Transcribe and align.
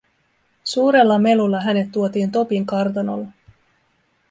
Suurella 0.63 1.19
melulla 1.19 1.59
hänet 1.61 1.91
tuotiin 1.91 2.31
Topin 2.31 2.65
kartanolle. 2.65 3.27